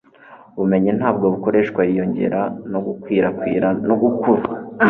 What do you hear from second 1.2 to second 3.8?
bukoreshwa. yiyongera no gukwirakwira